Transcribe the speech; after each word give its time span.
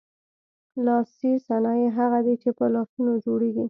لاسي 0.85 1.31
صنایع 1.47 1.89
هغه 1.99 2.19
دي 2.25 2.35
چې 2.41 2.49
په 2.57 2.65
لاسونو 2.73 3.13
جوړیږي. 3.25 3.59